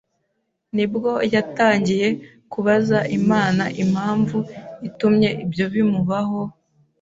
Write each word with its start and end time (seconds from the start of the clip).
nibwo 0.75 1.11
yatangiye 1.33 2.07
kubaza 2.51 2.99
Imana 3.19 3.63
impamvu 3.83 4.37
itumye 4.87 5.29
ibyo 5.43 5.65
bimubaho, 5.73 6.41